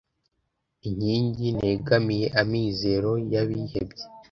[0.87, 4.03] inkingi negamiye, amizero y'abihebye